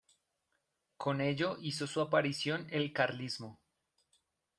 Con 0.97 1.21
ello 1.21 1.57
hizo 1.59 1.85
su 1.85 2.01
aparición 2.01 2.65
el 2.71 2.91
carlismo. 2.91 3.59